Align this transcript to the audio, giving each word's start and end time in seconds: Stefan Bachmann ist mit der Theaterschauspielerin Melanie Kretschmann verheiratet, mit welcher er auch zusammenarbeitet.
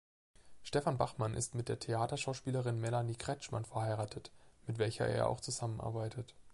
Stefan 0.63 0.97
Bachmann 0.97 1.35
ist 1.35 1.53
mit 1.53 1.69
der 1.69 1.77
Theaterschauspielerin 1.77 2.79
Melanie 2.81 3.13
Kretschmann 3.15 3.65
verheiratet, 3.65 4.31
mit 4.65 4.79
welcher 4.79 5.05
er 5.05 5.29
auch 5.29 5.41
zusammenarbeitet. 5.41 6.33